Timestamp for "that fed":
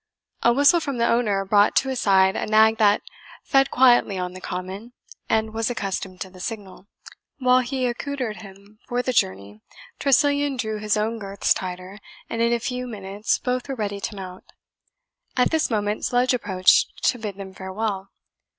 2.79-3.69